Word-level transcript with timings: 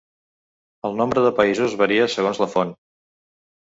El 0.89 0.97
nombre 1.03 1.25
de 1.27 1.33
països 1.43 1.79
varia 1.85 2.11
segons 2.19 2.45
la 2.47 2.53
font. 2.59 2.77